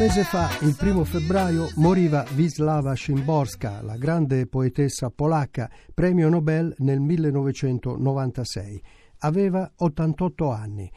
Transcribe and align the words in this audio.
Mese 0.00 0.24
fa, 0.24 0.48
il 0.62 0.74
primo 0.76 1.04
febbraio, 1.04 1.72
moriva 1.74 2.24
Wisława 2.34 2.96
Szymborska, 2.96 3.82
la 3.82 3.98
grande 3.98 4.46
poetessa 4.46 5.10
polacca, 5.10 5.70
premio 5.92 6.30
Nobel 6.30 6.74
nel 6.78 7.00
1996. 7.00 8.82
Aveva 9.18 9.70
88 9.76 10.50
anni. 10.50 10.90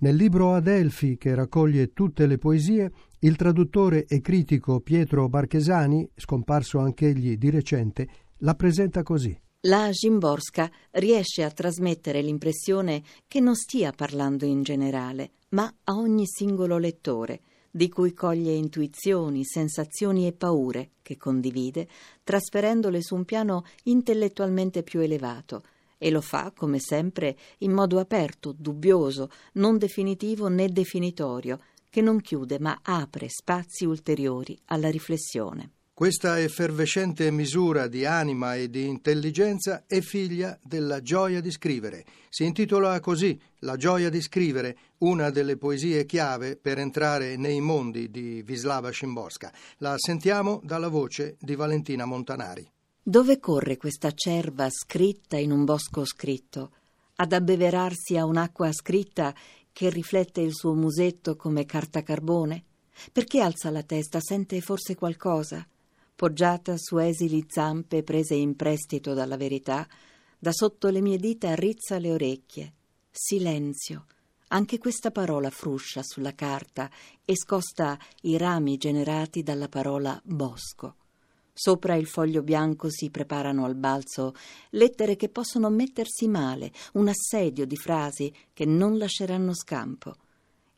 Nel 0.00 0.14
libro 0.14 0.52
Adelphi, 0.52 1.16
che 1.16 1.34
raccoglie 1.34 1.94
tutte 1.94 2.26
le 2.26 2.36
poesie, 2.36 2.92
il 3.20 3.34
traduttore 3.36 4.04
e 4.04 4.20
critico 4.20 4.80
Pietro 4.80 5.26
Barchesani, 5.30 6.06
scomparso 6.14 6.80
anch'egli 6.80 7.38
di 7.38 7.48
recente, 7.48 8.08
la 8.40 8.54
presenta 8.54 9.02
così. 9.02 9.34
La 9.60 9.88
Szymborska 9.90 10.70
riesce 10.90 11.44
a 11.44 11.50
trasmettere 11.50 12.20
l'impressione 12.20 13.02
che 13.26 13.40
non 13.40 13.56
stia 13.56 13.90
parlando 13.92 14.44
in 14.44 14.62
generale, 14.62 15.30
ma 15.50 15.64
a 15.84 15.94
ogni 15.94 16.26
singolo 16.26 16.76
lettore 16.76 17.40
di 17.70 17.88
cui 17.88 18.12
coglie 18.12 18.52
intuizioni, 18.52 19.44
sensazioni 19.44 20.26
e 20.26 20.32
paure 20.32 20.90
che 21.02 21.16
condivide, 21.16 21.88
trasferendole 22.24 23.02
su 23.02 23.14
un 23.14 23.24
piano 23.24 23.64
intellettualmente 23.84 24.82
più 24.82 25.00
elevato, 25.00 25.62
e 25.96 26.10
lo 26.10 26.20
fa, 26.20 26.52
come 26.56 26.78
sempre, 26.78 27.36
in 27.58 27.72
modo 27.72 27.98
aperto, 27.98 28.54
dubbioso, 28.56 29.30
non 29.54 29.78
definitivo 29.78 30.48
né 30.48 30.68
definitorio, 30.68 31.60
che 31.90 32.00
non 32.00 32.20
chiude 32.20 32.58
ma 32.58 32.78
apre 32.82 33.28
spazi 33.28 33.84
ulteriori 33.84 34.58
alla 34.66 34.90
riflessione. 34.90 35.72
Questa 36.00 36.40
effervescente 36.40 37.30
misura 37.30 37.86
di 37.86 38.06
anima 38.06 38.54
e 38.54 38.70
di 38.70 38.86
intelligenza 38.86 39.84
è 39.86 40.00
figlia 40.00 40.58
della 40.62 41.02
gioia 41.02 41.42
di 41.42 41.50
scrivere. 41.50 42.06
Si 42.30 42.44
intitola 42.44 42.98
così 43.00 43.38
La 43.58 43.76
gioia 43.76 44.08
di 44.08 44.22
scrivere, 44.22 44.78
una 45.00 45.28
delle 45.28 45.58
poesie 45.58 46.06
chiave 46.06 46.56
per 46.56 46.78
entrare 46.78 47.36
nei 47.36 47.60
mondi 47.60 48.10
di 48.10 48.42
Wisława 48.48 48.90
Szymborska. 48.90 49.52
La 49.76 49.96
sentiamo 49.98 50.62
dalla 50.64 50.88
voce 50.88 51.36
di 51.38 51.54
Valentina 51.54 52.06
Montanari. 52.06 52.66
Dove 53.02 53.38
corre 53.38 53.76
questa 53.76 54.10
cerva 54.12 54.70
scritta 54.70 55.36
in 55.36 55.50
un 55.50 55.66
bosco 55.66 56.06
scritto, 56.06 56.70
ad 57.16 57.34
abbeverarsi 57.34 58.16
a 58.16 58.24
un'acqua 58.24 58.72
scritta 58.72 59.34
che 59.70 59.90
riflette 59.90 60.40
il 60.40 60.54
suo 60.54 60.72
musetto 60.72 61.36
come 61.36 61.66
carta 61.66 62.02
carbone? 62.02 62.64
Perché 63.12 63.42
alza 63.42 63.68
la 63.68 63.82
testa? 63.82 64.18
Sente 64.18 64.62
forse 64.62 64.94
qualcosa? 64.94 65.62
Poggiata 66.20 66.76
su 66.76 66.98
esili 66.98 67.46
zampe 67.48 68.02
prese 68.02 68.34
in 68.34 68.54
prestito 68.54 69.14
dalla 69.14 69.38
verità, 69.38 69.88
da 70.38 70.52
sotto 70.52 70.90
le 70.90 71.00
mie 71.00 71.16
dita 71.16 71.54
rizza 71.54 71.98
le 71.98 72.12
orecchie. 72.12 72.74
Silenzio. 73.10 74.04
Anche 74.48 74.76
questa 74.76 75.10
parola 75.12 75.48
fruscia 75.48 76.02
sulla 76.02 76.34
carta 76.34 76.90
e 77.24 77.34
scosta 77.34 77.98
i 78.24 78.36
rami 78.36 78.76
generati 78.76 79.42
dalla 79.42 79.70
parola 79.70 80.20
bosco. 80.22 80.96
Sopra 81.54 81.94
il 81.94 82.06
foglio 82.06 82.42
bianco 82.42 82.90
si 82.90 83.08
preparano 83.08 83.64
al 83.64 83.76
balzo 83.76 84.34
lettere 84.72 85.16
che 85.16 85.30
possono 85.30 85.70
mettersi 85.70 86.28
male, 86.28 86.70
un 86.92 87.08
assedio 87.08 87.64
di 87.64 87.76
frasi 87.76 88.30
che 88.52 88.66
non 88.66 88.98
lasceranno 88.98 89.54
scampo. 89.54 90.16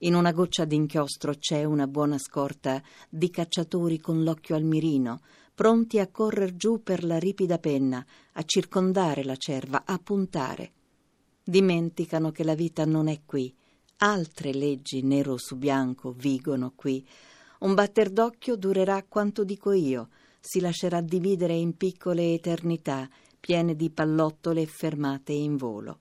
In 0.05 0.17
una 0.17 0.33
goccia 0.33 0.65
d'inchiostro 0.65 1.35
c'è 1.35 1.63
una 1.63 1.87
buona 1.87 2.19
scorta 2.19 2.83
di 3.09 3.31
cacciatori 3.31 4.01
con 4.01 4.25
l'occhio 4.25 4.57
al 4.57 4.65
mirino, 4.65 5.21
pronti 5.55 6.01
a 6.01 6.09
correr 6.09 6.57
giù 6.57 6.83
per 6.83 7.05
la 7.05 7.21
ripida 7.21 7.59
penna, 7.59 8.05
a 8.33 8.43
circondare 8.43 9.23
la 9.23 9.37
cerva, 9.37 9.85
a 9.85 9.99
puntare. 9.99 10.73
Dimenticano 11.45 12.33
che 12.33 12.43
la 12.43 12.57
vita 12.57 12.85
non 12.85 13.07
è 13.07 13.21
qui. 13.25 13.55
Altre 13.99 14.53
leggi 14.53 15.03
nero 15.03 15.37
su 15.37 15.57
bianco 15.57 16.11
vigono 16.11 16.73
qui. 16.75 17.07
Un 17.61 17.75
batter 17.75 18.11
d'occhio 18.11 18.57
durerà 18.57 19.05
quanto 19.05 19.45
dico 19.45 19.71
io, 19.71 20.09
si 20.41 20.59
lascerà 20.59 21.01
dividere 21.01 21.55
in 21.55 21.77
piccole 21.77 22.33
eternità, 22.33 23.09
piene 23.39 23.77
di 23.77 23.89
pallottole 23.89 24.67
fermate 24.67 25.33
in 25.33 25.57
volo. 25.57 26.01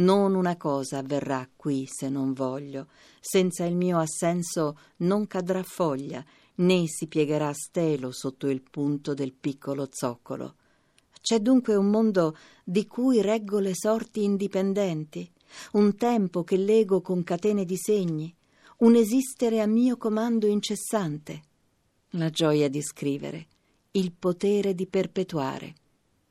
Non 0.00 0.34
una 0.34 0.56
cosa 0.56 0.98
avverrà 0.98 1.46
qui 1.54 1.86
se 1.86 2.08
non 2.08 2.32
voglio. 2.32 2.88
Senza 3.20 3.64
il 3.64 3.76
mio 3.76 3.98
assenso 3.98 4.78
non 4.98 5.26
cadrà 5.26 5.62
foglia, 5.62 6.24
né 6.56 6.84
si 6.86 7.06
piegherà 7.06 7.52
stelo 7.52 8.10
sotto 8.10 8.48
il 8.48 8.62
punto 8.62 9.12
del 9.12 9.32
piccolo 9.32 9.88
zoccolo. 9.90 10.54
C'è 11.20 11.40
dunque 11.40 11.74
un 11.74 11.90
mondo 11.90 12.34
di 12.64 12.86
cui 12.86 13.20
reggo 13.20 13.58
le 13.58 13.74
sorti 13.74 14.24
indipendenti, 14.24 15.30
un 15.72 15.94
tempo 15.96 16.44
che 16.44 16.56
lego 16.56 17.02
con 17.02 17.22
catene 17.22 17.66
di 17.66 17.76
segni, 17.76 18.34
un 18.78 18.94
esistere 18.94 19.60
a 19.60 19.66
mio 19.66 19.98
comando 19.98 20.46
incessante, 20.46 21.42
la 22.10 22.30
gioia 22.30 22.70
di 22.70 22.80
scrivere, 22.80 23.46
il 23.92 24.12
potere 24.12 24.74
di 24.74 24.86
perpetuare, 24.86 25.74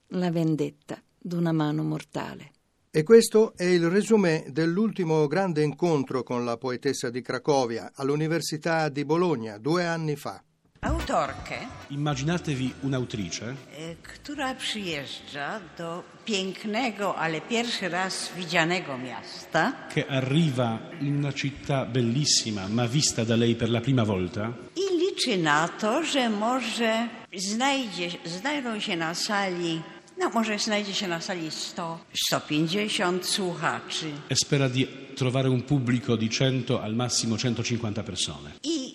la 0.07 0.31
vendetta 0.31 0.99
d'una 1.19 1.51
mano 1.51 1.83
mortale. 1.83 2.53
E 2.91 3.03
questo 3.03 3.53
è 3.55 3.65
il 3.65 3.87
resumé 3.87 4.45
dell'ultimo 4.47 5.27
grande 5.27 5.61
incontro 5.61 6.23
con 6.23 6.43
la 6.43 6.57
poetessa 6.57 7.11
di 7.11 7.21
Cracovia 7.21 7.91
all'Università 7.93 8.89
di 8.89 9.05
Bologna 9.05 9.59
due 9.59 9.85
anni 9.85 10.15
fa. 10.15 10.43
Autorkę, 10.79 11.67
Immaginatevi 11.89 12.73
un'autrice. 12.81 13.55
Która 14.01 14.55
przyjeżdża 14.55 15.59
do 15.77 16.03
pięknego, 16.25 17.15
ale 17.15 17.41
pierwszy 17.41 17.89
raz 17.89 18.31
widzianego 18.35 18.97
miasta. 18.97 19.87
Che 19.93 20.05
arriva 20.07 20.79
in 20.99 21.17
una 21.17 21.31
città 21.31 21.85
bellissima 21.85 22.67
ma 22.67 22.87
vista 22.87 23.23
da 23.23 23.35
lei 23.35 23.55
per 23.55 23.69
la 23.69 23.81
prima 23.81 24.03
volta. 24.03 24.51
I 24.75 24.97
liczy 24.97 25.37
na 25.37 25.67
to, 25.67 26.03
że 26.03 26.29
może 26.29 27.07
znajdzie, 27.35 28.09
znajdą 28.25 28.79
się 28.79 28.95
na 28.95 29.13
sali, 29.13 29.81
no 30.19 30.29
może 30.29 30.59
znajdzie 30.59 30.93
się 30.93 31.07
na 31.07 31.21
sali 31.21 31.51
100, 31.51 31.99
150 32.13 33.25
słuchaczy. 33.25 34.11
e 34.29 34.35
spera 34.35 34.69
di 34.69 34.87
trovare 35.15 35.49
un 35.49 35.61
pubblico 35.61 36.17
di 36.17 36.29
100 36.29 36.81
al 36.81 36.95
massimo 36.95 37.37
150 37.37 38.03
persone. 38.03 38.51
I, 38.63 38.88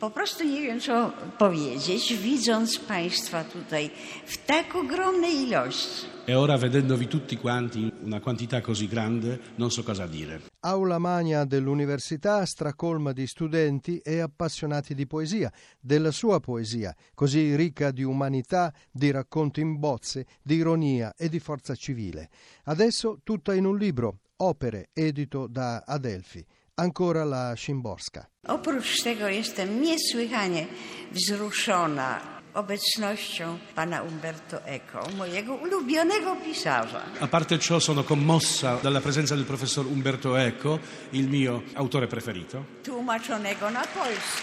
po 0.00 0.10
prostu 0.10 0.44
nie 0.44 0.62
wiem, 0.62 0.80
co 0.80 1.12
powiedzieć, 1.38 2.14
widząc 2.16 2.78
Państwa 2.78 3.44
tutaj 3.44 3.90
w 4.26 4.46
tak 4.46 4.74
ogromnej 4.76 5.34
ilości. 5.34 6.06
E 6.28 6.38
ora 6.38 6.58
vedendovi 6.58 7.06
tutti 7.06 7.36
quanti 7.36 7.78
in 7.80 7.90
una 8.02 8.20
quantità 8.20 8.60
così 8.60 8.86
grande 8.86 9.38
non 9.56 9.70
so 9.70 9.82
cosa 9.82 10.06
dire. 10.06 10.40
Aula 10.60 10.98
magna 10.98 11.44
dell'università 11.46 12.44
stracolma 12.44 13.12
di 13.12 13.26
studenti 13.26 13.98
e 14.04 14.20
appassionati 14.20 14.94
di 14.94 15.06
poesia, 15.06 15.50
della 15.80 16.10
sua 16.10 16.38
poesia, 16.38 16.94
così 17.14 17.56
ricca 17.56 17.92
di 17.92 18.02
umanità, 18.02 18.74
di 18.90 19.10
racconti 19.10 19.60
in 19.60 19.78
bozze, 19.78 20.26
di 20.42 20.56
ironia 20.56 21.14
e 21.16 21.30
di 21.30 21.38
forza 21.38 21.74
civile. 21.74 22.28
Adesso 22.64 23.20
tutta 23.24 23.54
in 23.54 23.64
un 23.64 23.78
libro, 23.78 24.18
Opere, 24.40 24.90
edito 24.92 25.48
da 25.48 25.82
Adelphi. 25.84 26.44
Ancora 26.82 27.24
la 27.24 27.56
Szymborska. 27.56 28.26
Oprócz 28.48 29.02
tego 29.02 29.28
jestem 29.28 29.82
niesłychanie 29.82 30.66
wzruszona 31.12 32.20
obecnością 32.54 33.58
pana 33.74 34.02
Umberto 34.02 34.64
Eco, 34.66 35.00
mojego 35.16 35.54
ulubionego 35.54 36.36
pisarza. 36.36 37.02
A 37.20 37.26
parte 37.26 37.58
ciò 37.58 37.80
sono 37.80 38.04
commossa 38.04 38.78
dalla 38.82 39.00
presenza 39.00 39.34
del 39.36 39.44
professor 39.44 39.86
Umberto 39.86 40.36
Eco, 40.38 40.78
il 41.12 41.28
mio 41.28 41.62
autore 41.74 42.06
preferito, 42.06 42.64
Tłumaczonego 42.84 43.70
na 43.70 43.80
polski. 43.94 44.42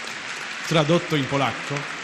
tradotto 0.68 1.16
in 1.16 1.26
polacco. 1.26 1.95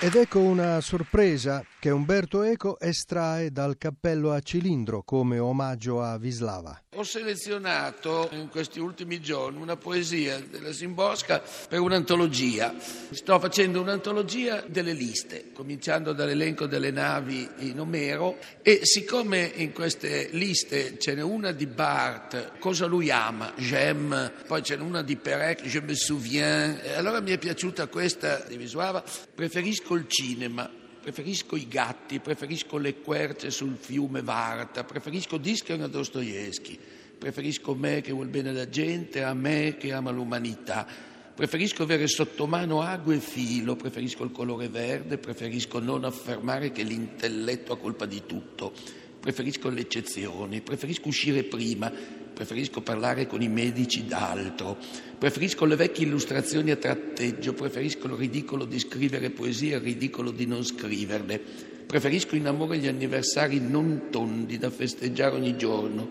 Ed 0.00 0.14
ecco 0.14 0.38
una 0.38 0.80
sorpresa 0.80 1.64
che 1.80 1.90
Umberto 1.90 2.44
Eco 2.44 2.78
estrae 2.78 3.50
dal 3.50 3.76
cappello 3.76 4.30
a 4.30 4.38
cilindro 4.38 5.02
come 5.02 5.40
omaggio 5.40 6.00
a 6.00 6.14
Wisława. 6.14 6.82
Ho 6.94 7.02
selezionato 7.04 8.28
in 8.32 8.48
questi 8.48 8.80
ultimi 8.80 9.20
giorni 9.20 9.60
una 9.60 9.76
poesia 9.76 10.40
della 10.40 10.72
Simbosca 10.72 11.42
per 11.68 11.78
un'antologia. 11.78 12.74
Sto 13.10 13.38
facendo 13.38 13.80
un'antologia 13.80 14.64
delle 14.66 14.92
liste, 14.92 15.52
cominciando 15.52 16.12
dall'elenco 16.12 16.66
delle 16.66 16.90
navi 16.90 17.48
in 17.58 17.78
Omero 17.78 18.38
e 18.62 18.80
siccome 18.82 19.52
in 19.56 19.72
queste 19.72 20.28
liste 20.32 20.98
ce 20.98 21.14
n'è 21.14 21.22
una 21.22 21.52
di 21.52 21.66
Barthes, 21.66 22.52
cosa 22.58 22.86
lui 22.86 23.10
ama, 23.10 23.52
j'aime, 23.56 24.32
poi 24.46 24.62
ce 24.62 24.76
n'è 24.76 24.82
una 24.82 25.02
di 25.02 25.16
Perec, 25.16 25.62
je 25.62 25.80
me 25.80 25.94
souviens, 25.94 26.80
allora 26.96 27.20
mi 27.20 27.30
è 27.30 27.38
piaciuta 27.38 27.86
questa 27.86 28.44
di 28.48 28.56
Visuava, 28.56 29.04
preferisco 29.34 29.87
il 29.94 30.06
cinema 30.08 30.70
preferisco 31.00 31.56
i 31.56 31.66
gatti, 31.66 32.20
preferisco 32.20 32.76
le 32.76 33.00
querce 33.00 33.50
sul 33.50 33.76
fiume 33.78 34.20
Varta, 34.20 34.84
preferisco 34.84 35.38
Discher 35.38 35.80
a 35.80 35.86
Dostoevsky, 35.86 36.78
preferisco 37.18 37.74
me 37.74 38.02
che 38.02 38.12
vuol 38.12 38.28
bene 38.28 38.52
la 38.52 38.68
gente 38.68 39.22
a 39.22 39.32
me 39.32 39.76
che 39.78 39.92
ama 39.92 40.10
l'umanità. 40.10 40.86
Preferisco 41.34 41.84
avere 41.84 42.08
sotto 42.08 42.46
mano 42.46 42.82
ago 42.82 43.12
e 43.12 43.20
filo, 43.20 43.76
preferisco 43.76 44.24
il 44.24 44.32
colore 44.32 44.68
verde, 44.68 45.18
preferisco 45.18 45.78
non 45.78 46.04
affermare 46.04 46.72
che 46.72 46.82
l'intelletto 46.82 47.72
ha 47.72 47.78
colpa 47.78 48.06
di 48.06 48.24
tutto, 48.26 48.74
preferisco 49.20 49.68
le 49.68 49.80
eccezioni, 49.80 50.60
preferisco 50.60 51.08
uscire 51.08 51.44
prima, 51.44 51.90
preferisco 52.32 52.80
parlare 52.80 53.26
con 53.26 53.42
i 53.42 53.48
medici 53.48 54.06
d'altro, 54.06 54.76
preferisco 55.18 55.64
le 55.64 55.76
vecchie 55.76 56.06
illustrazioni 56.06 56.70
a 56.70 56.76
tratteggio, 56.76 57.52
preferisco 57.52 58.06
il 58.06 58.14
ridicolo 58.14 58.64
di 58.64 58.78
scrivere 58.78 59.30
poesie 59.30 59.76
il 59.76 59.82
ridicolo 59.82 60.30
di 60.30 60.46
non 60.46 60.64
scriverle, 60.64 61.40
preferisco 61.86 62.36
in 62.36 62.46
amore 62.46 62.78
gli 62.78 62.86
anniversari 62.86 63.60
non 63.60 64.08
tondi 64.10 64.58
da 64.58 64.70
festeggiare 64.70 65.34
ogni 65.34 65.56
giorno, 65.56 66.08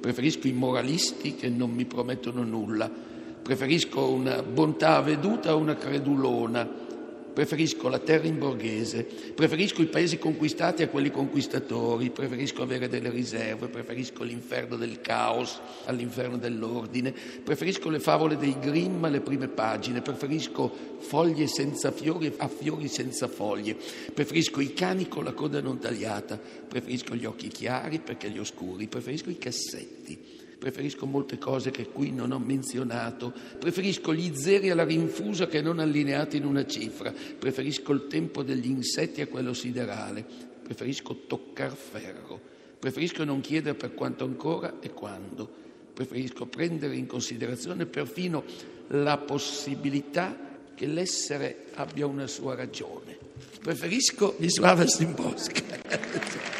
preferisco 0.00 0.46
i 0.46 0.52
moralisti 0.52 1.34
che 1.34 1.48
non 1.48 1.70
mi 1.70 1.84
promettono 1.86 2.42
nulla, 2.44 3.12
Preferisco 3.44 4.08
una 4.08 4.42
bontà 4.42 5.02
veduta 5.02 5.50
a 5.50 5.54
una 5.54 5.76
credulona. 5.76 6.66
Preferisco 7.34 7.88
la 7.88 7.98
terra 7.98 8.28
in 8.28 8.38
borghese. 8.38 9.02
Preferisco 9.02 9.82
i 9.82 9.86
paesi 9.86 10.18
conquistati 10.18 10.84
a 10.84 10.88
quelli 10.88 11.10
conquistatori. 11.10 12.10
Preferisco 12.10 12.62
avere 12.62 12.88
delle 12.88 13.10
riserve. 13.10 13.66
Preferisco 13.66 14.22
l'inferno 14.22 14.76
del 14.76 15.00
caos 15.00 15.60
all'inferno 15.86 16.38
dell'ordine. 16.38 17.12
Preferisco 17.12 17.90
le 17.90 17.98
favole 17.98 18.36
dei 18.36 18.56
Grimm 18.60 19.02
alle 19.02 19.20
prime 19.20 19.48
pagine. 19.48 20.00
Preferisco 20.00 20.72
foglie 21.00 21.48
senza 21.48 21.90
fiori 21.90 22.32
a 22.36 22.46
fiori 22.46 22.86
senza 22.86 23.26
foglie. 23.26 23.76
Preferisco 24.14 24.60
i 24.60 24.72
cani 24.72 25.08
con 25.08 25.24
la 25.24 25.32
coda 25.32 25.60
non 25.60 25.80
tagliata. 25.80 26.38
Preferisco 26.38 27.16
gli 27.16 27.24
occhi 27.24 27.48
chiari 27.48 27.98
perché 27.98 28.30
gli 28.30 28.38
oscuri. 28.38 28.86
Preferisco 28.86 29.30
i 29.30 29.38
cassetti 29.38 30.43
preferisco 30.58 31.06
molte 31.06 31.38
cose 31.38 31.70
che 31.70 31.88
qui 31.88 32.12
non 32.12 32.32
ho 32.32 32.38
menzionato, 32.38 33.32
preferisco 33.58 34.14
gli 34.14 34.34
zeri 34.34 34.70
alla 34.70 34.84
rinfusa 34.84 35.46
che 35.46 35.60
non 35.60 35.78
allineati 35.78 36.36
in 36.36 36.44
una 36.44 36.66
cifra, 36.66 37.12
preferisco 37.38 37.92
il 37.92 38.06
tempo 38.06 38.42
degli 38.42 38.68
insetti 38.68 39.20
a 39.20 39.26
quello 39.26 39.52
siderale, 39.52 40.24
preferisco 40.62 41.24
toccar 41.26 41.74
ferro, 41.74 42.40
preferisco 42.78 43.24
non 43.24 43.40
chiedere 43.40 43.74
per 43.74 43.94
quanto 43.94 44.24
ancora 44.24 44.80
e 44.80 44.92
quando, 44.92 45.48
preferisco 45.92 46.46
prendere 46.46 46.96
in 46.96 47.06
considerazione 47.06 47.86
perfino 47.86 48.44
la 48.88 49.16
possibilità 49.18 50.36
che 50.74 50.86
l'essere 50.86 51.66
abbia 51.74 52.06
una 52.06 52.26
sua 52.26 52.54
ragione. 52.54 53.16
Preferisco 53.60 54.34
Wisława 54.38 54.86
Szymborska. 54.86 56.52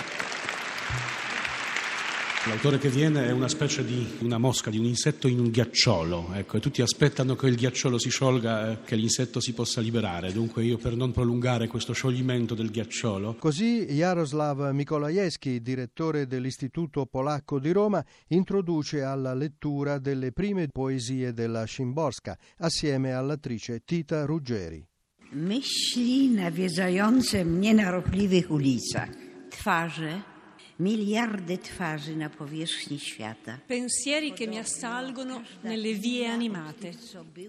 L'autore 2.47 2.77
che 2.77 2.91
viene 2.91 3.27
è 3.27 3.31
una 3.31 3.49
specie 3.49 3.83
di 3.83 4.07
una 4.21 4.37
mosca, 4.37 4.69
di 4.69 4.77
un 4.77 4.85
insetto 4.85 5.29
in 5.29 5.39
un 5.39 5.49
ghiacciolo, 5.49 6.29
ecco, 6.35 6.59
e 6.59 6.61
tutti 6.61 6.83
aspettano 6.83 7.37
che 7.37 7.47
il 7.47 7.57
ghiacciolo 7.57 7.99
si 7.99 8.11
sciolga 8.11 8.71
e 8.71 8.79
che 8.85 8.97
l'insetto 8.97 9.41
si 9.41 9.55
possa 9.55 9.81
liberare. 9.81 10.31
Dunque 10.31 10.63
io 10.63 10.77
per 10.77 10.95
non 10.95 11.11
prolungare 11.11 11.69
questo 11.69 11.95
scioglimento 11.95 12.55
del 12.55 12.71
ghiacciolo. 12.71 13.37
Così 13.39 13.87
Jaroslav 13.87 14.73
Mikolajewski, 14.73 15.63
direttore 15.63 16.27
dell'Istituto 16.27 17.07
Polacco 17.07 17.59
di 17.59 17.73
Roma, 17.73 18.05
introduce 18.29 19.01
alla 19.01 19.33
lettura 19.33 19.99
delle 19.99 20.31
prime 20.33 20.69
poesie 20.69 21.33
della 21.33 21.65
Szymborska 21.65 22.37
assieme 22.59 23.15
all'attrice 23.15 23.81
Tita 23.87 24.27
Ruggeri. 24.27 24.87
Myśli 25.31 26.29
nawiedzające 26.29 27.43
mnie 27.43 27.73
na 27.73 27.89
ropliwych 27.91 28.51
ulicach, 28.51 29.17
twarze 29.49 30.33
miliardi 30.79 31.59
twarzy 31.59 32.17
na 32.17 32.29
powierzchni 32.29 32.99
świata. 32.99 33.59
Pensieri 33.67 34.33
che 34.33 34.47
mi 34.47 34.59
assalgono 34.59 35.43
nelle 35.63 35.93
vie 35.93 36.27
animate, 36.27 36.97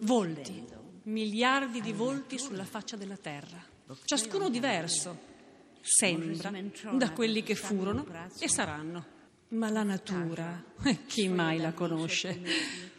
volti, 0.01 0.63
miliardi 1.03 1.81
di 1.81 1.91
volti 1.91 2.37
sulla 2.37 2.65
faccia 2.65 2.95
della 2.95 3.17
terra, 3.17 3.63
ciascuno 4.05 4.49
diverso, 4.49 5.17
sembra, 5.81 6.51
da 6.93 7.11
quelli 7.11 7.43
che 7.43 7.55
furono 7.55 8.05
e 8.39 8.47
saranno. 8.47 9.13
Ma 9.49 9.69
la 9.69 9.83
natura, 9.83 10.63
chi 11.07 11.27
mai 11.29 11.59
la 11.59 11.71
conosce? 11.71 12.41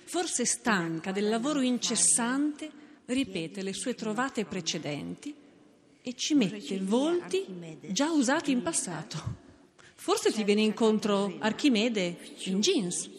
Forse 0.04 0.44
stanca 0.44 1.10
del 1.10 1.28
lavoro 1.28 1.60
incessante, 1.60 2.70
ripete 3.06 3.62
le 3.62 3.72
sue 3.72 3.94
trovate 3.94 4.44
precedenti 4.44 5.34
e 6.00 6.14
ci 6.14 6.34
mette 6.34 6.78
volti 6.78 7.44
già 7.90 8.10
usati 8.10 8.52
in 8.52 8.62
passato. 8.62 9.44
Forse 9.96 10.30
ti 10.30 10.44
viene 10.44 10.60
incontro 10.60 11.34
Archimede 11.40 12.18
in 12.44 12.60
jeans, 12.60 13.10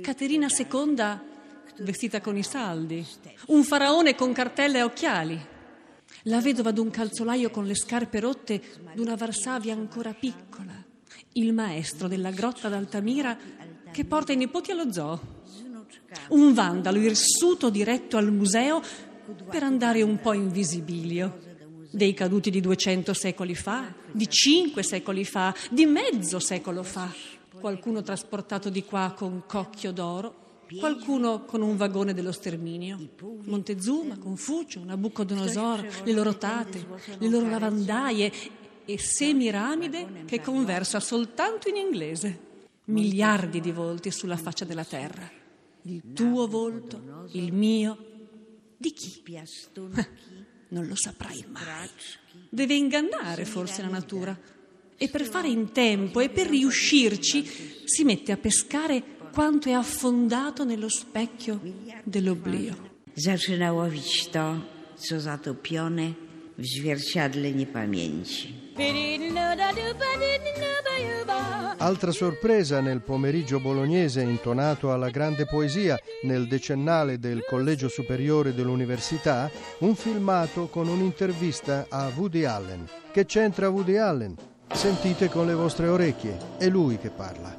Caterina 0.00 0.48
II 0.48 1.30
vestita 1.78 2.20
con 2.20 2.36
i 2.36 2.42
saldi, 2.42 3.06
un 3.46 3.62
faraone 3.62 4.14
con 4.14 4.32
cartelle 4.32 4.78
e 4.78 4.82
occhiali, 4.82 5.40
la 6.24 6.40
vedova 6.40 6.72
d'un 6.72 6.90
calzolaio 6.90 7.50
con 7.50 7.64
le 7.64 7.74
scarpe 7.74 8.18
rotte 8.18 8.60
d'una 8.94 9.14
Varsavia 9.14 9.72
ancora 9.72 10.12
piccola, 10.12 10.72
il 11.34 11.52
maestro 11.52 12.08
della 12.08 12.30
grotta 12.30 12.68
d'Altamira 12.68 13.38
che 13.90 14.04
porta 14.04 14.32
i 14.32 14.36
nipoti 14.36 14.70
allo 14.72 14.92
zoo, 14.92 15.20
un 16.30 16.52
vandalo 16.54 16.98
irsuto 16.98 17.70
diretto 17.70 18.16
al 18.16 18.32
museo 18.32 18.82
per 19.48 19.62
andare 19.62 20.02
un 20.02 20.18
po' 20.20 20.32
in 20.32 20.50
visibilio 20.50 21.51
dei 21.92 22.14
caduti 22.14 22.50
di 22.50 22.60
200 22.60 23.12
secoli 23.12 23.54
fa, 23.54 23.92
di 24.10 24.28
5 24.28 24.82
secoli 24.82 25.24
fa, 25.24 25.54
di 25.70 25.86
mezzo 25.86 26.38
secolo 26.38 26.82
fa, 26.82 27.12
qualcuno 27.60 28.02
trasportato 28.02 28.70
di 28.70 28.82
qua 28.82 29.14
con 29.16 29.44
cocchio 29.46 29.92
d'oro, 29.92 30.40
qualcuno 30.78 31.44
con 31.44 31.60
un 31.60 31.76
vagone 31.76 32.14
dello 32.14 32.32
sterminio. 32.32 33.10
Montezuma, 33.44 34.18
Confucio, 34.18 34.82
Nabucodonosor, 34.84 36.02
le 36.04 36.12
loro 36.12 36.36
tate, 36.38 36.86
le 37.18 37.28
loro 37.28 37.48
lavandaie 37.48 38.32
e 38.84 38.98
Semiramide 38.98 40.24
che 40.26 40.40
conversa 40.40 40.98
soltanto 40.98 41.68
in 41.68 41.76
inglese. 41.76 42.50
Miliardi 42.86 43.60
di 43.60 43.70
volti 43.70 44.10
sulla 44.10 44.36
faccia 44.36 44.64
della 44.64 44.84
terra. 44.84 45.30
Il 45.82 46.12
tuo 46.14 46.48
volto, 46.48 47.28
il 47.32 47.52
mio. 47.52 47.96
Di 48.76 48.92
chi? 48.92 49.22
Non 50.72 50.86
lo 50.86 50.94
saprai 50.96 51.44
mai. 51.48 51.88
Deve 52.48 52.74
ingannare 52.74 53.44
forse 53.44 53.82
la 53.82 53.88
natura. 53.88 54.38
E 54.96 55.08
per 55.08 55.24
fare 55.24 55.48
in 55.48 55.72
tempo 55.72 56.20
e 56.20 56.30
per 56.30 56.48
riuscirci 56.48 57.44
si 57.84 58.04
mette 58.04 58.32
a 58.32 58.36
pescare 58.36 59.02
quanto 59.32 59.68
è 59.68 59.72
affondato 59.72 60.64
nello 60.64 60.88
specchio 60.88 61.60
dell'oblio. 62.04 62.90
Zaczyna 63.14 63.72
łowić 63.72 64.28
to, 64.30 64.64
co 64.96 65.20
zatopione 65.20 66.14
w 66.56 66.64
zwierciadle 66.64 67.52
niepamięci. 67.52 68.61
Altra 71.76 72.10
sorpresa 72.10 72.80
nel 72.80 73.02
pomeriggio 73.02 73.60
bolognese 73.60 74.22
intonato 74.22 74.92
alla 74.92 75.10
grande 75.10 75.44
poesia 75.44 75.98
nel 76.22 76.46
decennale 76.46 77.18
del 77.18 77.44
Collegio 77.46 77.88
Superiore 77.88 78.54
dell'Università, 78.54 79.50
un 79.80 79.94
filmato 79.94 80.68
con 80.68 80.88
un'intervista 80.88 81.86
a 81.88 82.10
Woody 82.16 82.44
Allen. 82.44 82.88
Che 83.12 83.26
c'entra 83.26 83.68
Woody 83.68 83.96
Allen? 83.96 84.36
Sentite 84.72 85.28
con 85.28 85.46
le 85.46 85.54
vostre 85.54 85.88
orecchie, 85.88 86.38
è 86.56 86.68
lui 86.68 86.96
che 86.98 87.10
parla. 87.10 87.54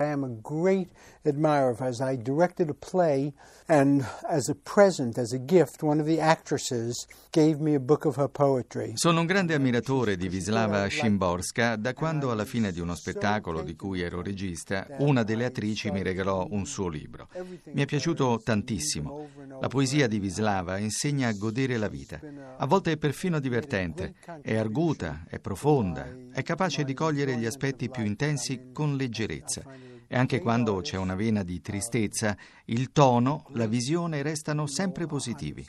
I 0.00 0.04
am 0.04 0.22
a 0.22 0.28
great 0.40 0.88
admirer 1.28 1.70
of 1.70 1.80
as 1.80 2.00
I 2.00 2.16
directed 2.16 2.68
a 2.68 2.74
play 2.74 3.32
and 3.68 4.04
as 4.28 4.48
a 4.48 4.54
present, 4.54 5.18
as 5.18 5.32
a 5.32 5.38
gift, 5.38 5.82
one 5.82 6.00
of 6.00 6.06
the 6.06 6.20
actresses 6.20 7.06
gave 7.32 7.60
me 7.60 7.74
a 7.74 7.80
book 7.80 8.06
of 8.06 8.16
her 8.16 8.28
poetry. 8.28 8.92
Sono 8.94 9.20
un 9.20 9.26
grande 9.26 9.54
ammiratore 9.54 10.16
di 10.16 10.28
Wisława 10.28 10.88
Szymborska 10.88 11.76
da 11.76 11.92
quando 11.92 12.30
alla 12.30 12.44
fine 12.44 12.72
di 12.72 12.80
uno 12.80 12.94
spettacolo 12.94 13.62
di 13.62 13.76
cui 13.76 14.00
ero 14.00 14.22
regista, 14.22 14.86
una 14.98 15.22
delle 15.22 15.44
attrici 15.44 15.90
mi 15.90 16.02
regalò 16.02 16.46
un 16.50 16.64
suo 16.64 16.88
libro. 16.88 17.28
Mi 17.72 17.82
è 17.82 17.84
piaciuto 17.84 18.40
tantissimo. 18.42 19.28
La 19.60 19.68
poesia 19.68 20.06
di 20.08 20.18
Wisława 20.18 20.78
insegna 20.78 21.28
a 21.28 21.32
godere 21.32 21.76
la 21.76 21.88
vita. 21.88 22.20
A 22.56 22.66
volte 22.66 22.92
è 22.92 22.96
perfino 22.96 23.38
divertente, 23.38 24.14
è 24.40 24.56
arguta, 24.56 25.24
è 25.28 25.38
profonda, 25.38 26.06
è 26.32 26.42
capace 26.42 26.84
di 26.84 26.94
cogliere 26.94 27.36
gli 27.36 27.46
aspetti 27.46 27.90
più 27.90 28.04
intensi 28.04 28.70
con 28.72 28.96
leggerezza. 28.96 29.62
E 30.10 30.16
anche 30.16 30.40
quando 30.40 30.80
c'è 30.80 30.96
una 30.96 31.14
vena 31.14 31.42
di 31.42 31.60
tristezza, 31.60 32.34
il 32.66 32.92
tono, 32.92 33.44
la 33.50 33.66
visione 33.66 34.22
restano 34.22 34.66
sempre 34.66 35.04
positivi. 35.04 35.66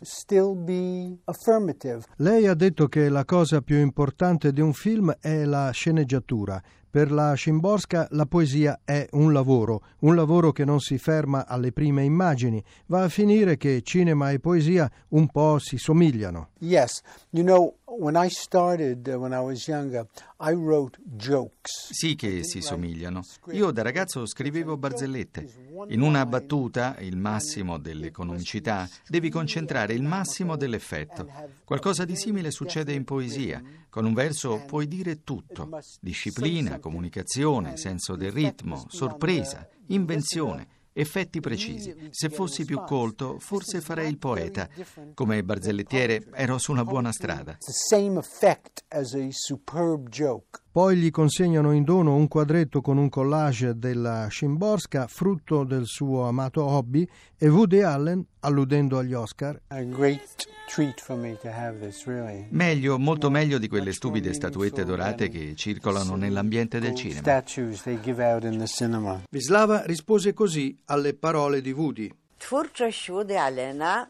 Lei 2.15 2.48
ha 2.48 2.53
detto 2.53 2.88
che 2.88 3.10
la 3.10 3.25
cosa 3.25 3.62
più 3.62 3.77
importante 3.79 4.53
di 4.53 4.62
un 4.62 4.72
film 4.72 5.13
è 5.19 5.43
la 5.43 5.72
sceneggiatura. 5.72 6.62
Per 6.91 7.12
la 7.12 7.36
Szymborska 7.36 8.08
la 8.12 8.25
poesia 8.25 8.79
è 8.84 9.05
un 9.12 9.31
lavoro, 9.31 9.84
un 10.00 10.15
lavoro 10.15 10.51
che 10.51 10.65
non 10.65 10.79
si 10.79 10.98
ferma 10.98 11.46
alle 11.46 11.72
prime 11.72 12.03
immagini. 12.03 12.63
Va 12.88 13.03
a 13.03 13.10
finire 13.10 13.58
che 13.58 13.81
cinema 13.84 14.31
e 14.31 14.39
poesia 14.39 14.89
un 15.10 15.27
po' 15.27 15.60
si 15.60 15.77
somigliano. 15.77 16.50
Yes, 16.62 17.01
you 17.29 17.43
know, 17.43 17.75
When 17.91 18.15
I 18.15 18.29
started, 18.29 19.08
uh, 19.08 19.17
when 19.17 19.34
I 19.34 19.39
was 19.39 19.67
younger, 19.67 20.05
I 20.39 20.53
wrote 20.53 21.00
jokes. 21.03 21.91
Sì 21.91 22.15
che 22.15 22.43
si 22.43 22.62
somigliano. 22.62 23.24
Io 23.51 23.72
da 23.72 23.81
ragazzo 23.81 24.27
scrivevo 24.27 24.77
barzellette. 24.77 25.48
In 25.88 26.01
una 26.01 26.25
battuta, 26.25 26.98
il 27.00 27.17
massimo 27.17 27.79
dell'economicità, 27.79 28.88
devi 29.08 29.29
concentrare 29.29 29.93
il 29.93 30.03
massimo 30.03 30.55
dell'effetto. 30.55 31.27
Qualcosa 31.65 32.05
di 32.05 32.15
simile 32.15 32.51
succede 32.51 32.93
in 32.93 33.05
poesia. 33.05 33.62
Con 33.89 34.05
un 34.05 34.13
verso 34.13 34.63
puoi 34.67 34.88
dire 34.88 35.24
tutto. 35.24 35.69
Disciplina, 36.00 36.79
comunicazione, 36.79 37.75
senso 37.77 38.15
del 38.15 38.31
ritmo, 38.31 38.86
sorpresa, 38.89 39.67
invenzione 39.88 40.77
effetti 40.93 41.39
precisi. 41.39 42.10
Se 42.12 42.29
fossi 42.29 42.65
più 42.65 42.81
colto, 42.84 43.39
forse 43.39 43.81
farei 43.81 44.10
il 44.10 44.17
poeta. 44.17 44.67
Come 45.13 45.43
barzellettiere 45.43 46.27
ero 46.34 46.58
su 46.58 46.72
una 46.72 46.84
buona 46.84 47.12
strada. 47.12 47.58
Poi 50.71 50.97
gli 50.97 51.09
consegnano 51.09 51.71
in 51.71 51.83
dono 51.83 52.13
un 52.15 52.27
quadretto 52.27 52.79
con 52.79 52.97
un 52.97 53.09
collage 53.09 53.79
della 53.79 54.27
Szymborska, 54.29 55.07
frutto 55.07 55.63
del 55.63 55.88
suo 55.88 56.27
amato 56.27 56.63
hobby, 56.63 57.07
e 57.39 57.49
Woody 57.49 57.81
Allen, 57.81 58.23
alludendo 58.41 58.99
agli 58.99 59.13
Oscar, 59.13 59.59
Meglio, 62.51 62.99
molto 62.99 63.31
meglio 63.31 63.57
di 63.57 63.67
quelle 63.67 63.91
stupide 63.91 64.31
statuette 64.31 64.85
dorate 64.85 65.27
che 65.29 65.55
circolano 65.55 66.15
nell'ambiente 66.15 66.79
del 66.79 66.93
cinema. 66.93 67.21
Vislava 69.27 69.83
rispose 69.85 70.33
così 70.33 70.77
alle 70.85 71.15
parole 71.15 71.61
di 71.61 71.71
Woody. 71.71 72.11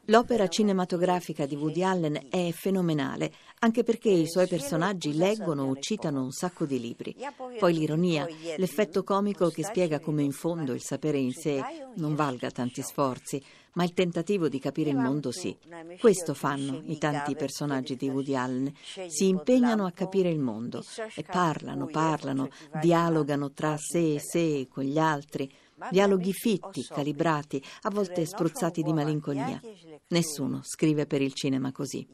L'opera 0.06 0.48
cinematografica 0.48 1.48
di 1.48 1.56
Woody 1.56 1.84
Allen 1.84 2.28
è 2.30 2.51
fenomenale, 2.51 3.32
anche 3.60 3.84
perché 3.84 4.10
i 4.10 4.28
suoi 4.28 4.48
personaggi 4.48 5.13
leggono 5.16 5.66
o 5.66 5.78
citano 5.80 6.24
un 6.24 6.32
sacco 6.32 6.66
di 6.66 6.80
libri. 6.80 7.16
Poi 7.58 7.74
l'ironia, 7.74 8.28
l'effetto 8.58 9.04
comico 9.04 9.50
che 9.50 9.63
spiega 9.63 10.00
come 10.00 10.24
in 10.24 10.32
fondo 10.32 10.74
il 10.74 10.82
sapere 10.82 11.18
in 11.18 11.34
sé 11.34 11.62
non 11.96 12.16
valga 12.16 12.51
tanti 12.51 12.82
sforzi, 12.82 13.44
ma 13.74 13.84
il 13.84 13.94
tentativo 13.94 14.48
di 14.48 14.60
capire 14.60 14.92
il 14.92 14.98
mondo 14.98 15.32
sì. 15.32 15.56
Questo 16.00 16.34
fanno 16.34 16.82
i 16.86 16.98
tanti 16.98 17.36
personaggi 17.36 17.96
di 17.96 18.10
Woody 18.10 18.36
Allen. 18.36 18.74
Si 19.08 19.28
impegnano 19.28 19.86
a 19.86 19.92
capire 19.92 20.30
il 20.30 20.39
mondo 20.39 20.84
e 21.16 21.24
parlano, 21.24 21.86
parlano, 21.88 22.50
dialogano 22.82 23.51
tra 23.51 23.75
sé 23.78 24.16
e 24.16 24.20
sé 24.20 24.68
con 24.70 24.84
gli 24.84 24.98
altri. 24.98 25.51
Dialoghi 25.90 26.34
fitti, 26.34 26.86
calibrati, 26.86 27.64
a 27.84 27.90
volte 27.90 28.26
spruzzati 28.26 28.82
di 28.82 28.94
malinconia. 28.94 29.60
Nessuno 30.08 30.62
scrive 30.64 31.06
per 31.06 31.22
il 31.22 31.34
cinema 31.34 31.72
così. 31.72 32.08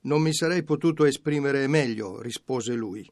Non 0.00 0.22
mi 0.22 0.32
sarei 0.32 0.62
potuto 0.62 1.04
esprimere 1.04 1.66
meglio, 1.66 2.20
rispose 2.20 2.72
lui. 2.72 3.10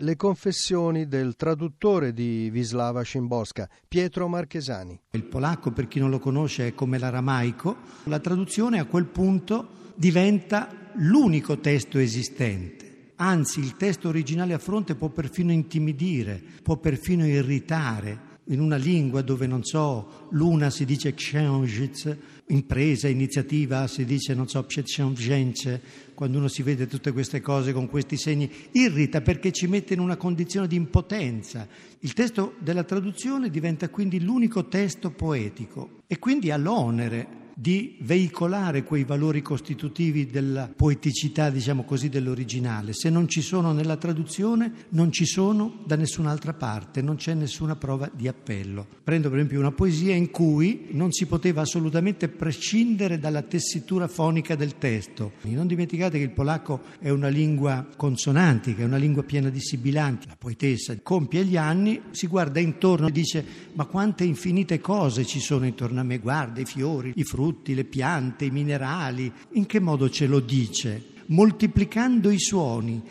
Le 0.00 0.16
confessioni 0.16 1.08
del 1.08 1.36
traduttore 1.36 2.12
di 2.12 2.48
Vislava 2.50 3.02
Szymborska, 3.02 3.68
Pietro 3.86 4.28
Marchesani. 4.28 4.98
Il 5.10 5.24
polacco, 5.24 5.72
per 5.72 5.88
chi 5.88 5.98
non 5.98 6.10
lo 6.10 6.18
conosce, 6.18 6.68
è 6.68 6.74
come 6.74 6.98
l'aramaico. 6.98 7.76
La 8.04 8.18
traduzione 8.18 8.78
a 8.78 8.86
quel 8.86 9.06
punto 9.06 9.92
diventa 9.94 10.68
l'unico 10.94 11.58
testo 11.58 11.98
esistente. 11.98 13.12
Anzi, 13.16 13.60
il 13.60 13.76
testo 13.76 14.08
originale 14.08 14.54
a 14.54 14.58
fronte 14.58 14.94
può 14.94 15.10
perfino 15.10 15.52
intimidire, 15.52 16.42
può 16.62 16.78
perfino 16.78 17.26
irritare. 17.26 18.28
In 18.44 18.60
una 18.60 18.76
lingua 18.76 19.22
dove, 19.22 19.46
non 19.46 19.62
so, 19.62 20.28
l'una 20.30 20.70
si 20.70 20.84
dice 20.84 21.14
księżyc, 21.14 22.16
impresa, 22.46 23.08
iniziativa, 23.08 23.86
si 23.86 24.04
dice, 24.04 24.34
non 24.34 24.48
so, 24.48 24.64
przedsięwzięcie, 24.64 25.80
quando 26.14 26.38
uno 26.38 26.48
si 26.48 26.62
vede 26.62 26.86
tutte 26.86 27.12
queste 27.12 27.40
cose 27.40 27.72
con 27.72 27.88
questi 27.88 28.16
segni, 28.16 28.50
irrita 28.72 29.20
perché 29.20 29.52
ci 29.52 29.66
mette 29.66 29.94
in 29.94 30.00
una 30.00 30.16
condizione 30.16 30.66
di 30.66 30.76
impotenza. 30.76 31.68
Il 32.00 32.12
testo 32.12 32.54
della 32.58 32.84
traduzione 32.84 33.50
diventa 33.50 33.88
quindi 33.88 34.20
l'unico 34.20 34.66
testo 34.66 35.10
poetico 35.10 36.00
e 36.06 36.18
quindi 36.18 36.50
ha 36.50 36.56
l'onere 36.56 37.38
di 37.60 37.98
veicolare 38.00 38.84
quei 38.84 39.04
valori 39.04 39.42
costitutivi 39.42 40.24
della 40.24 40.70
poeticità, 40.74 41.50
diciamo 41.50 41.84
così, 41.84 42.08
dell'originale. 42.08 42.94
Se 42.94 43.10
non 43.10 43.28
ci 43.28 43.42
sono 43.42 43.72
nella 43.72 43.98
traduzione, 43.98 44.86
non 44.90 45.12
ci 45.12 45.26
sono 45.26 45.82
da 45.84 45.94
nessun'altra 45.94 46.54
parte, 46.54 47.02
non 47.02 47.16
c'è 47.16 47.34
nessuna 47.34 47.76
prova 47.76 48.10
di 48.14 48.28
appello. 48.28 48.86
Prendo 49.04 49.28
per 49.28 49.36
esempio 49.36 49.60
una 49.60 49.72
poesia 49.72 50.14
in 50.14 50.30
cui 50.30 50.86
non 50.92 51.12
si 51.12 51.26
poteva 51.26 51.60
assolutamente 51.60 52.28
prescindere 52.28 53.18
dalla 53.18 53.42
tessitura 53.42 54.08
fonica 54.08 54.54
del 54.54 54.78
testo. 54.78 55.32
Non 55.42 55.66
dimenticate 55.66 56.16
che 56.16 56.24
il 56.24 56.30
polacco 56.30 56.80
è 56.98 57.10
una 57.10 57.28
lingua 57.28 57.86
consonantica, 57.94 58.80
è 58.80 58.86
una 58.86 58.96
lingua 58.96 59.22
piena 59.22 59.50
di 59.50 59.60
sibilanti. 59.60 60.28
La 60.28 60.36
poetessa 60.38 60.96
compie 61.02 61.44
gli 61.44 61.58
anni, 61.58 62.00
si 62.12 62.26
guarda 62.26 62.58
intorno 62.58 63.08
e 63.08 63.12
dice 63.12 63.44
ma 63.74 63.84
quante 63.84 64.24
infinite 64.24 64.80
cose 64.80 65.26
ci 65.26 65.40
sono 65.40 65.66
intorno 65.66 66.00
a 66.00 66.04
me, 66.04 66.18
guarda 66.18 66.60
i 66.60 66.64
fiori, 66.64 67.12
i 67.16 67.24
frutti 67.24 67.48
frutti, 67.50 67.74
le 67.74 67.84
piante, 67.84 68.44
i 68.44 68.50
minerali. 68.50 69.32
In 69.52 69.66
che 69.66 69.80
modo 69.80 70.08
ce 70.08 70.26
lo 70.26 70.40
dice? 70.40 71.02
Moltiplicando 71.26 72.30
i 72.30 72.38
suoni. 72.38 73.02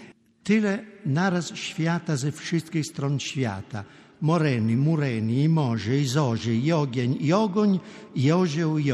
Tyle 0.42 1.00
naraz 1.04 1.54
świata 1.54 2.16
ze 2.16 2.32
wszystkich 2.32 2.86
stron 2.86 3.20
świata. 3.20 3.86
Moreni, 4.20 4.76
mureni, 4.76 5.44
i 5.44 5.48
morze, 5.48 5.96
i 5.96 6.06
zorze, 6.06 6.54
i 6.54 6.72
ogień, 6.72 7.18
i 7.20 7.32
i 8.16 8.32
orzeł, 8.32 8.78
i. 8.78 8.92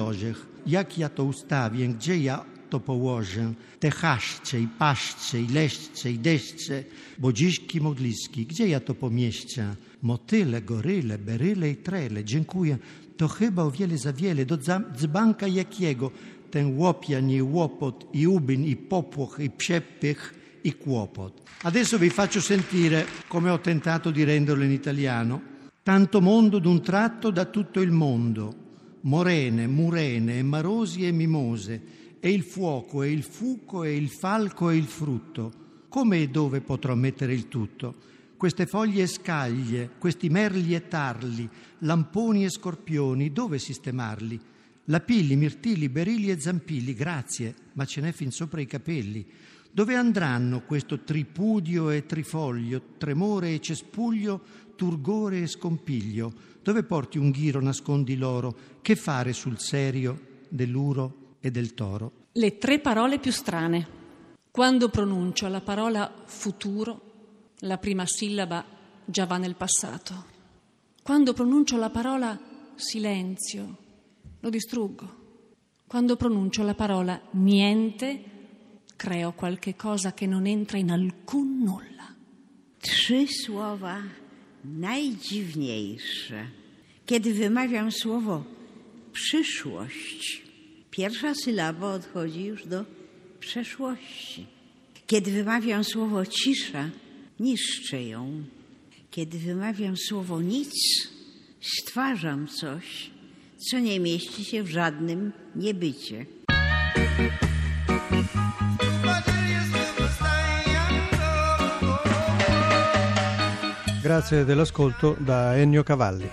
Jak 0.65 0.97
ja 0.97 1.09
to 1.09 1.23
ustawię, 1.23 1.87
gdzie 1.87 2.17
ja 2.17 2.45
to 2.69 2.79
położę? 2.79 3.53
Te 3.79 3.91
chaszcze, 3.91 4.59
i 4.59 4.67
paszcze, 4.67 5.41
i 5.41 5.47
leszcze, 5.47 6.11
i 6.11 6.19
deszcze, 6.19 6.83
bodziszki, 7.17 7.81
modliski, 7.81 8.45
gdzie 8.45 8.67
ja 8.67 8.79
to 8.79 8.93
pomieścię? 8.93 9.75
Motyle, 10.01 10.61
goryle, 10.61 11.17
beryle 11.17 11.69
i 11.69 11.75
trele, 11.75 12.23
dziękuję 12.23 12.77
to 13.17 13.27
chyba 13.27 13.63
o 13.63 13.69
wiele 13.69 13.97
za 13.97 14.13
wiele, 14.13 14.45
do 14.45 14.57
dzbanka 14.57 15.47
jakiego 15.47 16.11
ten 16.49 16.77
łopian 16.77 17.29
i 17.29 17.41
łopot, 17.41 18.07
i 18.13 18.27
ubin, 18.27 18.65
i 18.65 18.75
popłoch, 18.75 19.39
i 19.39 19.49
przepych, 19.49 20.33
i 20.63 20.73
kłopot. 20.73 21.41
Adesso 21.63 21.97
vi 21.99 22.09
faccio 22.09 22.41
sentire 22.41 23.05
come 23.27 23.49
ho 23.49 23.59
tentato 23.59 24.11
di 24.11 24.23
renderlo 24.23 24.63
in 24.63 24.71
italiano. 24.71 25.41
Tanto 25.83 26.21
mondo 26.21 26.59
d'un 26.59 26.81
tratto 26.81 27.29
da 27.29 27.45
tutto 27.45 27.81
il 27.81 27.91
mondo, 27.91 28.53
morene, 29.01 29.67
murene, 29.67 30.41
marosi 30.43 31.05
e 31.05 31.11
mimose, 31.11 31.81
e 32.19 32.31
il 32.31 32.41
fuoco, 32.41 33.03
e 33.03 33.11
il 33.11 33.23
fuco, 33.23 33.83
e 33.83 33.95
il 33.95 34.09
falco, 34.09 34.69
e 34.69 34.77
il 34.77 34.85
frutto. 34.85 35.51
Come 35.89 36.21
e 36.21 36.27
dove 36.29 36.61
potrò 36.61 36.95
mettere 36.95 37.33
il 37.33 37.47
tutto? 37.47 37.95
Queste 38.37 38.65
foglie 38.65 39.03
e 39.03 39.07
scaglie, 39.07 39.91
questi 39.97 40.29
merli 40.29 40.75
e 40.75 40.87
tarli, 40.87 41.49
lamponi 41.79 42.43
e 42.43 42.49
scorpioni, 42.49 43.31
dove 43.31 43.59
sistemarli? 43.59 44.39
Lapilli, 44.85 45.35
mirtilli, 45.35 45.89
berili 45.89 46.29
e 46.29 46.39
zampilli, 46.39 46.93
grazie, 46.93 47.55
ma 47.73 47.85
ce 47.85 48.01
n'è 48.01 48.11
fin 48.11 48.31
sopra 48.31 48.61
i 48.61 48.67
capelli. 48.67 49.25
Dove 49.71 49.95
andranno 49.95 50.61
questo 50.61 51.01
tripudio 51.01 51.89
e 51.89 52.05
trifoglio, 52.05 52.81
tremore 52.97 53.53
e 53.53 53.59
cespuglio, 53.59 54.41
turgore 54.75 55.41
e 55.41 55.47
scompiglio? 55.47 56.33
Dove 56.61 56.83
porti 56.83 57.17
un 57.17 57.31
ghiro 57.31 57.59
nascondi 57.61 58.15
loro? 58.15 58.55
Che 58.81 58.95
fare 58.95 59.33
sul 59.33 59.59
serio 59.59 60.43
dell'uro 60.49 61.37
e 61.39 61.51
del 61.51 61.73
toro? 61.73 62.11
Le 62.33 62.57
tre 62.57 62.79
parole 62.79 63.19
più 63.19 63.31
strane. 63.31 63.87
Quando 64.51 64.87
pronuncio 64.89 65.47
la 65.47 65.61
parola 65.61 66.23
futuro, 66.25 67.14
la 67.65 67.77
prima 67.77 68.05
sillaba 68.05 68.63
già 69.05 69.25
va 69.25 69.37
nel 69.37 69.55
passato. 69.55 70.33
Quando 71.01 71.33
pronuncio 71.33 71.77
la 71.77 71.89
parola 71.89 72.39
silenzio, 72.75 73.77
lo 74.39 74.49
distruggo. 74.49 75.23
Quando 75.87 76.15
pronuncio 76.15 76.63
la 76.63 76.73
parola 76.73 77.19
niente, 77.31 78.23
creo 78.95 79.33
qualche 79.33 79.75
cosa 79.75 80.13
che 80.13 80.25
non 80.25 80.45
entra 80.47 80.77
in 80.77 80.91
alcun 80.91 81.63
nulla. 81.63 82.15
Trzy 82.79 83.27
słowa 83.27 84.01
najdziwniejsze. 84.63 86.47
Kiedy 87.05 87.33
wymawiam 87.33 87.91
słowo 87.91 88.43
przyszłość, 89.11 90.41
pierwsza 90.91 91.33
sylaba 91.35 91.93
odchodzi 91.93 92.45
już 92.45 92.67
do 92.67 92.85
przeszłości. 93.39 94.45
Kiedy 95.07 95.31
wymawiam 95.31 95.83
słowo 95.83 96.25
cisza, 96.25 96.89
niszczę 97.39 98.03
ją. 98.03 98.43
Kiedy 99.11 99.39
wymawiam 99.39 99.97
słowo 99.97 100.41
nic, 100.41 100.73
stwarzam 101.61 102.47
coś, 102.47 103.11
co 103.57 103.79
nie 103.79 103.99
mieści 103.99 104.45
się 104.45 104.63
w 104.63 104.69
żadnym 104.69 105.31
niebycie. 105.55 106.25
Grazie 114.03 114.45
dell'ascolto 114.45 115.15
da 115.19 115.55
Ennio 115.55 115.83
Cavalli. 115.83 116.27